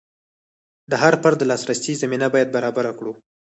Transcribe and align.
د 0.91 0.93
هر 1.03 1.13
فرد 1.21 1.37
د 1.39 1.43
لاسرسي 1.51 1.93
زمینه 2.01 2.27
باید 2.33 2.53
برابره 2.55 2.91
کړو. 2.99 3.13